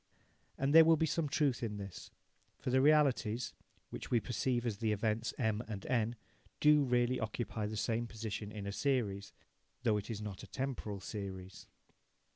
[0.57, 2.09] And there will be some truth in this,
[2.57, 3.53] for the realities,
[3.91, 6.15] which we perceive as the events M and N,
[6.59, 9.31] do really occupy the same position in a series,
[9.83, 11.67] though it is not a temporal series.